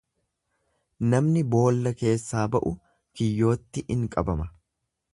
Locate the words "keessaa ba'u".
2.01-2.75